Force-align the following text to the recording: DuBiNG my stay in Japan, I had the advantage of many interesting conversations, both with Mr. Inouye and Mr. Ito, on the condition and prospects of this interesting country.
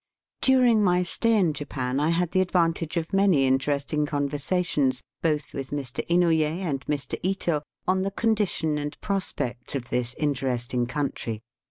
DuBiNG 0.41 0.79
my 0.79 1.03
stay 1.03 1.37
in 1.37 1.53
Japan, 1.53 1.99
I 1.99 2.09
had 2.09 2.31
the 2.31 2.41
advantage 2.41 2.97
of 2.97 3.13
many 3.13 3.45
interesting 3.45 4.07
conversations, 4.07 5.03
both 5.21 5.53
with 5.53 5.69
Mr. 5.69 6.03
Inouye 6.07 6.57
and 6.63 6.83
Mr. 6.87 7.19
Ito, 7.21 7.61
on 7.87 8.01
the 8.01 8.09
condition 8.09 8.79
and 8.79 8.99
prospects 9.01 9.75
of 9.75 9.89
this 9.91 10.15
interesting 10.15 10.87
country. 10.87 11.43